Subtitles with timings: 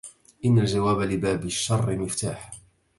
[0.45, 2.51] إن الجـواب لبـاب الشـر مفتـاح